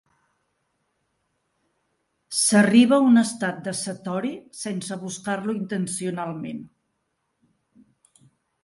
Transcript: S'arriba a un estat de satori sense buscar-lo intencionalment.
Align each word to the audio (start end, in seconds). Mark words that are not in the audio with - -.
S'arriba 2.37 2.99
a 2.99 3.07
un 3.11 3.23
estat 3.23 3.61
de 3.69 3.75
satori 3.83 4.33
sense 4.63 4.99
buscar-lo 5.05 5.57
intencionalment. 5.61 6.67